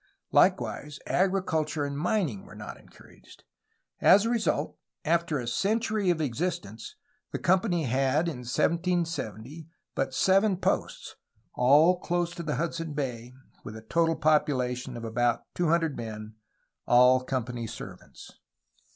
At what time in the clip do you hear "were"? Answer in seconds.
2.43-2.55